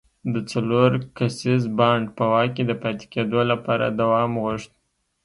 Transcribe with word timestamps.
د 0.33 0.35
څلور 0.51 0.89
کسیز 1.17 1.63
بانډ 1.77 2.05
په 2.17 2.23
واک 2.31 2.49
کې 2.55 2.63
د 2.67 2.71
پاتې 2.81 3.05
کېدو 3.13 3.41
لپاره 3.51 3.85
دوام 3.99 4.31
غوښت. 4.43 4.71